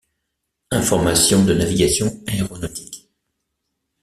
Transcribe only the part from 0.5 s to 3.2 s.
Informations de navigation aéronautique.